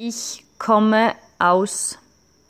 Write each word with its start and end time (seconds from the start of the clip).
Ich 0.00 0.44
komme 0.60 1.16
aus 1.40 1.98